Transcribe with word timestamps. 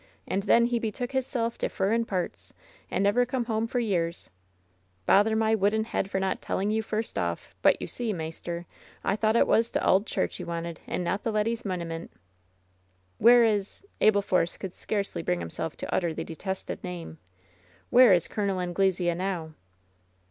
And 0.27 0.41
then 0.41 0.65
he 0.65 0.79
betook 0.79 1.11
hisself 1.11 1.59
to 1.59 1.69
furrin 1.69 2.05
pairts 2.07 2.55
and 2.89 3.03
never 3.03 3.23
come 3.23 3.45
home 3.45 3.67
for 3.67 3.79
years! 3.79 4.31
Bothev 5.05 5.27
LOVE'S 5.27 5.27
BITTEREST 5.27 5.27
CUP 5.27 5.33
2«7 5.35 5.37
my 5.37 5.53
wooden 5.61 5.83
head 5.83 6.09
for 6.09 6.19
not 6.19 6.41
telling 6.41 6.71
you 6.71 6.81
first 6.81 7.19
off; 7.19 7.53
but 7.61 7.79
you 7.79 7.85
see, 7.85 8.11
maister, 8.11 8.65
I 9.03 9.15
thought 9.15 9.35
it 9.35 9.45
was 9.45 9.69
t' 9.69 9.79
auld 9.79 10.07
church 10.07 10.39
you 10.39 10.47
wanted 10.47 10.79
and 10.87 11.03
not 11.03 11.21
the 11.21 11.31
leddy's 11.31 11.61
munnimint/' 11.61 12.09
"Where 13.19 13.43
is''— 13.43 13.85
^Abel 14.01 14.23
Force 14.23 14.57
could 14.57 14.75
scarcely 14.75 15.21
bring 15.21 15.39
himself 15.39 15.77
to 15.77 15.93
utter 15.93 16.15
the 16.15 16.23
detested 16.23 16.83
name— 16.83 17.19
"where 17.91 18.11
is 18.11 18.27
Col. 18.27 18.59
Anglesea 18.59 19.13
now 19.13 19.53